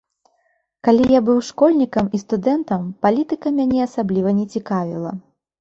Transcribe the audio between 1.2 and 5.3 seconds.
быў школьнікам і студэнтам, палітыка мяне асабліва не цікавіла.